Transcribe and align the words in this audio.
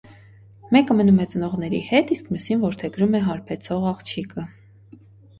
Մեկը 0.75 0.95
մնում 0.99 1.17
է 1.25 1.25
ծնողների 1.33 1.81
հետ, 1.89 2.13
իսկ 2.15 2.31
մյուսին 2.35 2.63
որդեգրում 2.63 3.13
է 3.19 3.21
հարբեցող 3.27 3.85
աղջիկը։ 3.91 4.47